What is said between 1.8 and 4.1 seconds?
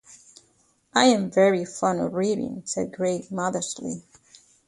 of reading," said Gray modestly.